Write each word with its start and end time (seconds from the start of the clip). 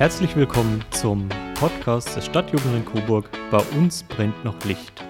Herzlich 0.00 0.34
willkommen 0.34 0.82
zum 0.92 1.28
Podcast 1.56 2.16
des 2.16 2.24
Stadtjugend 2.24 2.74
in 2.74 2.84
Coburg. 2.86 3.28
Bei 3.50 3.60
uns 3.76 4.02
brennt 4.02 4.46
noch 4.46 4.64
Licht. 4.64 5.04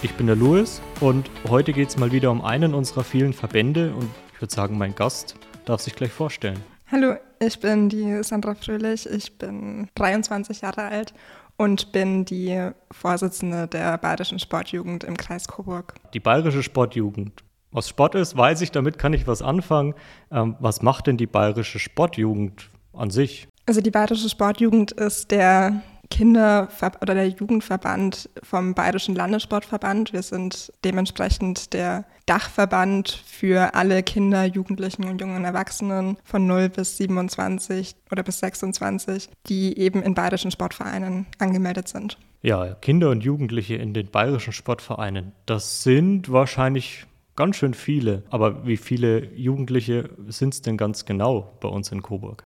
Ich 0.00 0.14
bin 0.14 0.26
der 0.26 0.36
Louis 0.36 0.80
und 1.00 1.30
heute 1.50 1.74
geht 1.74 1.90
es 1.90 1.98
mal 1.98 2.12
wieder 2.12 2.30
um 2.30 2.40
einen 2.40 2.72
unserer 2.72 3.04
vielen 3.04 3.34
Verbände 3.34 3.92
und 3.94 4.08
ich 4.32 4.40
würde 4.40 4.54
sagen, 4.54 4.78
mein 4.78 4.94
Gast 4.94 5.34
darf 5.66 5.82
sich 5.82 5.94
gleich 5.94 6.12
vorstellen. 6.12 6.58
Hallo, 6.90 7.16
ich 7.40 7.60
bin 7.60 7.90
die 7.90 8.22
Sandra 8.22 8.54
Fröhlich, 8.54 9.06
ich 9.06 9.36
bin 9.36 9.90
23 9.96 10.62
Jahre 10.62 10.84
alt 10.84 11.12
und 11.58 11.92
bin 11.92 12.24
die 12.24 12.70
Vorsitzende 12.90 13.68
der 13.68 13.98
Bayerischen 13.98 14.38
Sportjugend 14.38 15.04
im 15.04 15.18
Kreis 15.18 15.46
Coburg. 15.46 15.92
Die 16.14 16.20
Bayerische 16.20 16.62
Sportjugend. 16.62 17.44
Was 17.70 17.90
Sport 17.90 18.14
ist, 18.14 18.34
weiß 18.34 18.62
ich, 18.62 18.70
damit 18.70 18.98
kann 18.98 19.12
ich 19.12 19.26
was 19.26 19.42
anfangen. 19.42 19.92
Ähm, 20.30 20.56
was 20.58 20.80
macht 20.80 21.06
denn 21.06 21.18
die 21.18 21.26
Bayerische 21.26 21.78
Sportjugend 21.78 22.70
an 22.94 23.10
sich? 23.10 23.46
Also 23.64 23.80
die 23.80 23.90
Bayerische 23.90 24.28
Sportjugend 24.28 24.92
ist 24.92 25.30
der 25.30 25.82
Kinder- 26.10 26.68
oder 27.00 27.14
der 27.14 27.28
Jugendverband 27.28 28.28
vom 28.42 28.74
Bayerischen 28.74 29.14
Landessportverband. 29.14 30.12
Wir 30.12 30.22
sind 30.22 30.72
dementsprechend 30.84 31.72
der 31.72 32.04
Dachverband 32.26 33.22
für 33.24 33.74
alle 33.74 34.02
Kinder, 34.02 34.44
Jugendlichen 34.44 35.04
und 35.04 35.20
jungen 35.20 35.44
Erwachsenen 35.44 36.18
von 36.22 36.46
0 36.46 36.68
bis 36.68 36.98
27 36.98 37.94
oder 38.10 38.22
bis 38.22 38.40
26, 38.40 39.30
die 39.48 39.78
eben 39.78 40.02
in 40.02 40.14
bayerischen 40.14 40.50
Sportvereinen 40.50 41.26
angemeldet 41.38 41.88
sind. 41.88 42.18
Ja, 42.42 42.74
Kinder 42.74 43.10
und 43.10 43.22
Jugendliche 43.24 43.76
in 43.76 43.94
den 43.94 44.10
bayerischen 44.10 44.52
Sportvereinen, 44.52 45.32
das 45.46 45.82
sind 45.82 46.30
wahrscheinlich 46.30 47.06
ganz 47.36 47.56
schön 47.56 47.74
viele. 47.74 48.24
Aber 48.28 48.66
wie 48.66 48.76
viele 48.76 49.32
Jugendliche 49.34 50.10
sind 50.26 50.52
es 50.52 50.62
denn 50.62 50.76
ganz 50.76 51.06
genau 51.06 51.56
bei 51.60 51.68
uns 51.68 51.90
in 51.90 52.02
Coburg? 52.02 52.42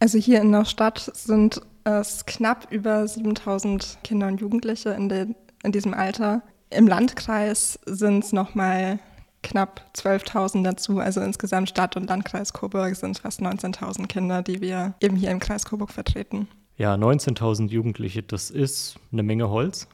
Also 0.00 0.18
hier 0.18 0.40
in 0.40 0.50
der 0.50 0.64
Stadt 0.64 1.10
sind 1.14 1.60
es 1.84 2.24
knapp 2.24 2.72
über 2.72 3.06
7000 3.06 3.98
Kinder 4.02 4.28
und 4.28 4.40
Jugendliche 4.40 4.90
in, 4.90 5.10
de, 5.10 5.26
in 5.62 5.72
diesem 5.72 5.92
Alter. 5.92 6.42
Im 6.70 6.88
Landkreis 6.88 7.78
sind 7.84 8.24
es 8.24 8.32
nochmal 8.32 8.98
knapp 9.42 9.82
12.000 9.94 10.62
dazu. 10.64 11.00
Also 11.00 11.20
insgesamt 11.20 11.68
Stadt 11.68 11.96
und 11.96 12.08
Landkreis 12.08 12.54
Coburg 12.54 12.96
sind 12.96 13.18
fast 13.18 13.40
19.000 13.40 14.06
Kinder, 14.06 14.42
die 14.42 14.62
wir 14.62 14.94
eben 15.00 15.16
hier 15.16 15.30
im 15.30 15.38
Kreis 15.38 15.66
Coburg 15.66 15.90
vertreten. 15.90 16.48
Ja, 16.76 16.94
19.000 16.94 17.68
Jugendliche, 17.68 18.22
das 18.22 18.50
ist 18.50 18.98
eine 19.12 19.22
Menge 19.22 19.50
Holz. 19.50 19.86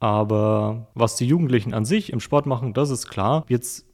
Aber 0.00 0.86
was 0.94 1.16
die 1.16 1.26
Jugendlichen 1.26 1.74
an 1.74 1.84
sich 1.84 2.10
im 2.10 2.20
Sport 2.20 2.46
machen, 2.46 2.72
das 2.72 2.88
ist 2.88 3.08
klar. 3.08 3.44
Jetzt 3.48 3.84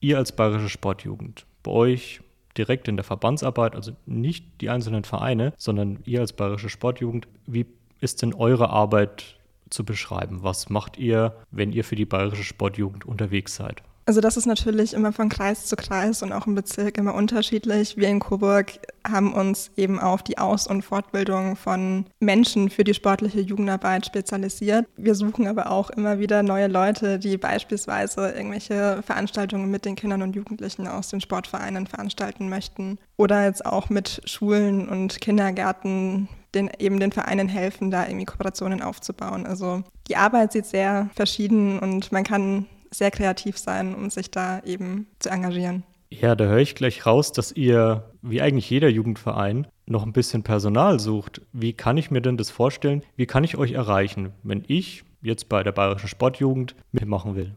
ihr 0.00 0.18
als 0.18 0.32
bayerische 0.32 0.68
Sportjugend, 0.68 1.46
bei 1.62 1.70
euch 1.70 2.20
direkt 2.58 2.88
in 2.88 2.96
der 2.96 3.04
Verbandsarbeit, 3.04 3.74
also 3.74 3.92
nicht 4.06 4.44
die 4.60 4.68
einzelnen 4.68 5.04
Vereine, 5.04 5.52
sondern 5.56 6.00
ihr 6.04 6.20
als 6.20 6.32
Bayerische 6.32 6.68
Sportjugend, 6.68 7.28
wie 7.46 7.66
ist 8.00 8.22
denn 8.22 8.34
eure 8.34 8.70
Arbeit 8.70 9.38
zu 9.70 9.84
beschreiben? 9.84 10.42
Was 10.42 10.68
macht 10.68 10.98
ihr, 10.98 11.34
wenn 11.50 11.72
ihr 11.72 11.84
für 11.84 11.96
die 11.96 12.04
Bayerische 12.04 12.44
Sportjugend 12.44 13.04
unterwegs 13.06 13.54
seid? 13.54 13.82
Also 14.08 14.22
das 14.22 14.38
ist 14.38 14.46
natürlich 14.46 14.94
immer 14.94 15.12
von 15.12 15.28
Kreis 15.28 15.66
zu 15.66 15.76
Kreis 15.76 16.22
und 16.22 16.32
auch 16.32 16.46
im 16.46 16.54
Bezirk 16.54 16.96
immer 16.96 17.12
unterschiedlich. 17.12 17.98
Wir 17.98 18.08
in 18.08 18.20
Coburg 18.20 18.80
haben 19.06 19.34
uns 19.34 19.70
eben 19.76 20.00
auf 20.00 20.22
die 20.22 20.38
Aus- 20.38 20.66
und 20.66 20.80
Fortbildung 20.80 21.56
von 21.56 22.06
Menschen 22.18 22.70
für 22.70 22.84
die 22.84 22.94
sportliche 22.94 23.42
Jugendarbeit 23.42 24.06
spezialisiert. 24.06 24.86
Wir 24.96 25.14
suchen 25.14 25.46
aber 25.46 25.70
auch 25.70 25.90
immer 25.90 26.18
wieder 26.20 26.42
neue 26.42 26.68
Leute, 26.68 27.18
die 27.18 27.36
beispielsweise 27.36 28.30
irgendwelche 28.30 29.02
Veranstaltungen 29.02 29.70
mit 29.70 29.84
den 29.84 29.94
Kindern 29.94 30.22
und 30.22 30.34
Jugendlichen 30.34 30.88
aus 30.88 31.08
den 31.08 31.20
Sportvereinen 31.20 31.86
veranstalten 31.86 32.48
möchten 32.48 32.96
oder 33.18 33.44
jetzt 33.44 33.66
auch 33.66 33.90
mit 33.90 34.22
Schulen 34.24 34.88
und 34.88 35.20
Kindergärten 35.20 36.30
den, 36.54 36.70
eben 36.78 36.98
den 36.98 37.12
Vereinen 37.12 37.50
helfen, 37.50 37.90
da 37.90 38.06
irgendwie 38.06 38.24
Kooperationen 38.24 38.80
aufzubauen. 38.80 39.44
Also 39.44 39.82
die 40.08 40.16
Arbeit 40.16 40.52
sieht 40.52 40.64
sehr 40.64 41.10
verschieden 41.14 41.78
und 41.78 42.10
man 42.10 42.24
kann 42.24 42.64
sehr 42.90 43.10
kreativ 43.10 43.58
sein, 43.58 43.94
um 43.94 44.10
sich 44.10 44.30
da 44.30 44.60
eben 44.64 45.06
zu 45.18 45.30
engagieren. 45.30 45.84
Ja, 46.10 46.34
da 46.34 46.44
höre 46.44 46.58
ich 46.58 46.74
gleich 46.74 47.04
raus, 47.04 47.32
dass 47.32 47.52
ihr, 47.52 48.10
wie 48.22 48.40
eigentlich 48.40 48.70
jeder 48.70 48.88
Jugendverein, 48.88 49.66
noch 49.86 50.04
ein 50.04 50.12
bisschen 50.12 50.42
Personal 50.42 51.00
sucht. 51.00 51.42
Wie 51.52 51.72
kann 51.72 51.96
ich 51.96 52.10
mir 52.10 52.22
denn 52.22 52.36
das 52.36 52.50
vorstellen? 52.50 53.02
Wie 53.16 53.26
kann 53.26 53.44
ich 53.44 53.56
euch 53.56 53.72
erreichen, 53.72 54.32
wenn 54.42 54.64
ich 54.66 55.04
jetzt 55.20 55.48
bei 55.48 55.62
der 55.62 55.72
Bayerischen 55.72 56.08
Sportjugend 56.08 56.74
mitmachen 56.92 57.34
will? 57.34 57.54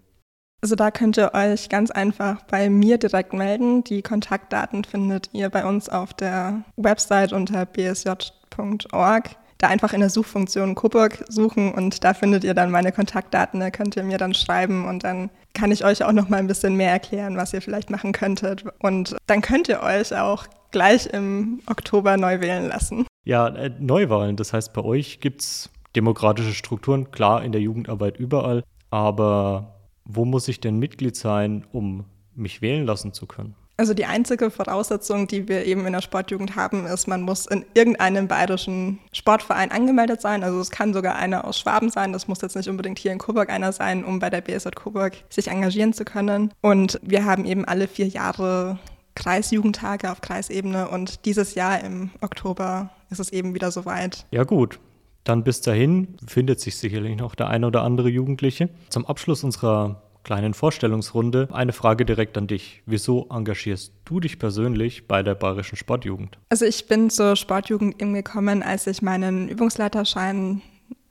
Also 0.61 0.75
da 0.75 0.91
könnt 0.91 1.17
ihr 1.17 1.33
euch 1.33 1.69
ganz 1.69 1.89
einfach 1.89 2.43
bei 2.43 2.69
mir 2.69 2.97
direkt 2.97 3.33
melden. 3.33 3.83
Die 3.83 4.01
Kontaktdaten 4.01 4.83
findet 4.83 5.29
ihr 5.33 5.49
bei 5.49 5.65
uns 5.65 5.89
auf 5.89 6.13
der 6.13 6.63
Website 6.77 7.33
unter 7.33 7.65
bsj.org 7.65 9.29
da 9.61 9.67
einfach 9.67 9.93
in 9.93 9.99
der 9.99 10.09
Suchfunktion 10.09 10.75
Coburg 10.75 11.23
suchen 11.29 11.71
und 11.73 12.03
da 12.03 12.13
findet 12.13 12.43
ihr 12.43 12.53
dann 12.53 12.71
meine 12.71 12.91
Kontaktdaten. 12.91 13.59
Da 13.59 13.69
könnt 13.69 13.95
ihr 13.95 14.03
mir 14.03 14.17
dann 14.17 14.33
schreiben 14.33 14.87
und 14.87 15.03
dann 15.03 15.29
kann 15.53 15.71
ich 15.71 15.85
euch 15.85 16.03
auch 16.03 16.11
noch 16.11 16.29
mal 16.29 16.37
ein 16.37 16.47
bisschen 16.47 16.75
mehr 16.75 16.91
erklären, 16.91 17.37
was 17.37 17.53
ihr 17.53 17.61
vielleicht 17.61 17.89
machen 17.89 18.11
könntet. 18.11 18.63
Und 18.79 19.15
dann 19.27 19.41
könnt 19.41 19.69
ihr 19.69 19.81
euch 19.81 20.15
auch 20.15 20.47
gleich 20.71 21.07
im 21.07 21.61
Oktober 21.67 22.17
neu 22.17 22.41
wählen 22.41 22.67
lassen. 22.67 23.05
Ja, 23.23 23.47
äh, 23.49 23.71
Neuwahlen. 23.79 24.35
Das 24.35 24.53
heißt, 24.53 24.73
bei 24.73 24.83
euch 24.83 25.19
gibt 25.19 25.41
es 25.41 25.69
demokratische 25.95 26.53
Strukturen, 26.53 27.11
klar 27.11 27.43
in 27.43 27.51
der 27.51 27.61
Jugendarbeit 27.61 28.17
überall. 28.17 28.63
Aber 28.89 29.81
wo 30.05 30.25
muss 30.25 30.47
ich 30.47 30.59
denn 30.59 30.79
Mitglied 30.79 31.15
sein, 31.15 31.65
um 31.71 32.05
mich 32.33 32.61
wählen 32.61 32.85
lassen 32.85 33.13
zu 33.13 33.25
können? 33.25 33.55
Also 33.81 33.95
die 33.95 34.05
einzige 34.05 34.51
Voraussetzung, 34.51 35.25
die 35.25 35.47
wir 35.47 35.65
eben 35.65 35.87
in 35.87 35.93
der 35.93 36.03
Sportjugend 36.03 36.55
haben, 36.55 36.85
ist, 36.85 37.07
man 37.07 37.23
muss 37.23 37.47
in 37.47 37.65
irgendeinem 37.73 38.27
bayerischen 38.27 38.99
Sportverein 39.11 39.71
angemeldet 39.71 40.21
sein. 40.21 40.43
Also 40.43 40.59
es 40.59 40.69
kann 40.69 40.93
sogar 40.93 41.15
einer 41.15 41.45
aus 41.45 41.57
Schwaben 41.57 41.89
sein. 41.89 42.13
Das 42.13 42.27
muss 42.27 42.41
jetzt 42.43 42.55
nicht 42.55 42.69
unbedingt 42.69 42.99
hier 42.99 43.11
in 43.11 43.17
Coburg 43.17 43.49
einer 43.49 43.71
sein, 43.71 44.05
um 44.05 44.19
bei 44.19 44.29
der 44.29 44.41
BSJ 44.41 44.69
Coburg 44.75 45.13
sich 45.29 45.47
engagieren 45.47 45.93
zu 45.93 46.05
können. 46.05 46.53
Und 46.61 46.99
wir 47.01 47.25
haben 47.25 47.45
eben 47.45 47.65
alle 47.65 47.87
vier 47.87 48.07
Jahre 48.07 48.77
Kreisjugendtage 49.15 50.11
auf 50.11 50.21
Kreisebene 50.21 50.87
und 50.87 51.25
dieses 51.25 51.55
Jahr 51.55 51.83
im 51.83 52.11
Oktober 52.21 52.91
ist 53.09 53.19
es 53.19 53.33
eben 53.33 53.55
wieder 53.55 53.71
soweit. 53.71 54.27
Ja 54.29 54.43
gut, 54.43 54.79
dann 55.23 55.43
bis 55.43 55.61
dahin 55.61 56.17
findet 56.27 56.59
sich 56.59 56.77
sicherlich 56.77 57.17
noch 57.17 57.33
der 57.33 57.47
eine 57.47 57.65
oder 57.65 57.81
andere 57.81 58.09
Jugendliche. 58.09 58.69
Zum 58.89 59.07
Abschluss 59.07 59.43
unserer 59.43 60.03
kleinen 60.23 60.53
Vorstellungsrunde 60.53 61.47
eine 61.51 61.73
Frage 61.73 62.05
direkt 62.05 62.37
an 62.37 62.47
dich. 62.47 62.83
Wieso 62.85 63.27
engagierst 63.29 63.93
du 64.05 64.19
dich 64.19 64.39
persönlich 64.39 65.07
bei 65.07 65.23
der 65.23 65.35
Bayerischen 65.35 65.75
Sportjugend? 65.75 66.37
Also 66.49 66.65
ich 66.65 66.87
bin 66.87 67.09
zur 67.09 67.35
Sportjugend 67.35 67.97
gekommen, 67.99 68.63
als 68.63 68.87
ich 68.87 69.01
meinen 69.01 69.49
Übungsleiterschein 69.49 70.61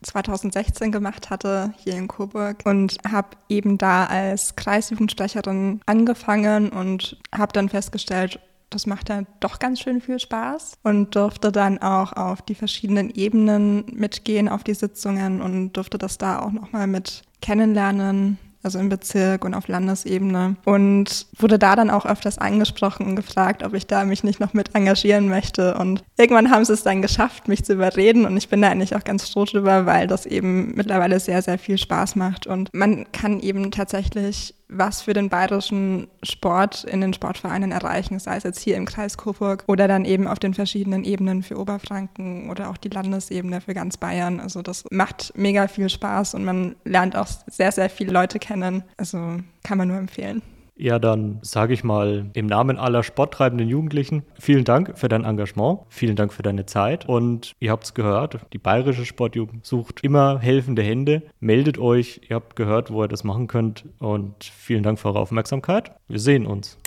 2016 0.03 0.93
gemacht 0.93 1.31
hatte 1.31 1.75
hier 1.77 1.95
in 1.95 2.09
Coburg 2.09 2.63
und 2.65 2.97
habe 3.07 3.37
eben 3.49 3.79
da 3.79 4.07
als 4.07 4.57
Kreisjugendsprecherin 4.57 5.81
angefangen 5.87 6.71
und 6.71 7.19
habe 7.35 7.53
dann 7.53 7.69
festgestellt, 7.69 8.41
das 8.71 8.87
macht 8.87 9.09
ja 9.09 9.23
doch 9.41 9.59
ganz 9.59 9.81
schön 9.81 10.01
viel 10.01 10.21
Spaß 10.21 10.75
und 10.85 11.17
durfte 11.17 11.51
dann 11.53 11.79
auch 11.79 12.13
auf 12.13 12.41
die 12.41 12.55
verschiedenen 12.55 13.11
Ebenen 13.11 13.85
mitgehen 13.93 14.49
auf 14.49 14.63
die 14.63 14.75
Sitzungen 14.75 15.43
und 15.43 15.73
durfte 15.73 15.99
das 15.99 16.19
da 16.19 16.41
auch 16.41 16.53
nochmal 16.53 16.87
mit 16.87 17.23
kennenlernen, 17.43 18.39
also 18.63 18.79
im 18.79 18.89
Bezirk 18.89 19.45
und 19.45 19.55
auf 19.55 19.69
Landesebene. 19.69 20.57
Und 20.65 21.27
wurde 21.39 21.59
da 21.59 21.77
dann 21.77 21.91
auch 21.91 22.07
öfters 22.07 22.39
angesprochen 22.39 23.07
und 23.07 23.17
gefragt, 23.17 23.63
ob 23.63 23.75
ich 23.75 23.87
da 23.87 24.05
mich 24.05 24.25
nicht 24.25 24.41
noch 24.41 24.53
mit 24.53 24.75
engagieren 24.75 25.29
möchte. 25.29 25.75
Und 25.77 26.05
irgendwann 26.19 26.51
haben 26.51 26.65
sie 26.65 26.73
es 26.73 26.83
dann 26.83 27.03
geschafft, 27.03 27.49
mich 27.49 27.65
zu 27.65 27.73
überreden. 27.73 28.27
Und 28.27 28.37
ich 28.37 28.49
bin 28.49 28.63
da 28.63 28.69
eigentlich 28.69 28.95
auch 28.95 29.05
ganz 29.05 29.29
froh 29.29 29.45
drüber, 29.45 29.87
weil 29.87 30.07
das 30.07 30.27
eben 30.27 30.75
mittlerweile 30.75 31.21
sehr, 31.21 31.43
sehr 31.43 31.59
viel 31.59 31.79
Spaß 31.79 32.17
macht. 32.17 32.47
Und 32.47 32.71
man 32.75 33.11
kann 33.13 33.41
eben 33.41 33.71
tatsächlich 33.71 34.55
was 34.71 35.03
für 35.03 35.13
den 35.13 35.29
bayerischen 35.29 36.09
Sport 36.23 36.85
in 36.85 37.01
den 37.01 37.13
Sportvereinen 37.13 37.73
erreichen, 37.73 38.19
sei 38.19 38.37
es 38.37 38.45
jetzt 38.45 38.61
hier 38.61 38.77
im 38.77 38.87
Kreis 38.87 39.19
Coburg 39.19 39.65
oder 39.67 39.89
dann 39.89 40.05
eben 40.05 40.27
auf 40.27 40.39
den 40.39 40.55
verschiedenen 40.55 41.05
Ebenen 41.05 41.43
für 41.43 41.59
Oberfranken 41.59 42.51
oder 42.51 42.71
auch 42.71 42.77
die 42.77 42.89
Landesebene 42.89 43.61
für 43.61 43.75
ganz 43.75 43.97
Bayern. 43.97 44.41
Also 44.41 44.63
das 44.63 44.85
macht 44.91 45.33
mega 45.37 45.69
viel 45.69 45.89
Spaß 45.89 46.35
und 46.35 46.45
man 46.45 46.77
lernt 46.85 47.17
auch 47.17 47.29
sehr, 47.47 47.73
sehr 47.73 47.91
viele 47.91 48.13
Leute 48.13 48.39
kennen. 48.39 48.85
Also 48.97 49.19
kann 49.63 49.79
man 49.79 49.89
nur 49.89 49.99
empfehlen. 49.99 50.43
Ja, 50.83 50.99
dann 50.99 51.41
sage 51.43 51.75
ich 51.75 51.85
mal 51.85 52.31
im 52.33 52.47
Namen 52.47 52.79
aller 52.79 53.03
sporttreibenden 53.03 53.69
Jugendlichen 53.69 54.23
vielen 54.39 54.65
Dank 54.65 54.97
für 54.97 55.09
dein 55.09 55.25
Engagement, 55.25 55.81
vielen 55.91 56.17
Dank 56.17 56.33
für 56.33 56.43
deine 56.43 56.65
Zeit 56.65 57.07
und 57.07 57.53
ihr 57.61 57.71
habt 57.71 57.85
es 57.85 57.93
gehört, 57.93 58.39
die 58.55 58.59
bayerische 58.59 59.05
Sportjugend 59.05 59.67
sucht 59.67 60.03
immer 60.03 60.39
helfende 60.39 60.81
Hände. 60.81 61.23
Meldet 61.39 61.77
euch, 61.77 62.23
ihr 62.31 62.37
habt 62.37 62.57
gehört, 62.57 62.91
wo 62.91 63.05
ihr 63.05 63.09
das 63.09 63.25
machen 63.25 63.47
könnt 63.47 63.85
und 63.99 64.43
vielen 64.43 64.83
Dank 64.83 64.99
für 64.99 65.09
eure 65.09 65.21
Aufmerksamkeit. 65.21 65.93
Wir 66.09 66.19
sehen 66.19 66.47
uns. 66.47 66.79